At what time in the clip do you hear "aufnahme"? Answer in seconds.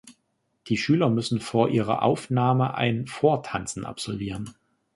2.01-2.73